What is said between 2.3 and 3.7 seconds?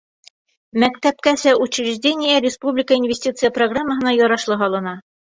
республика инвестиция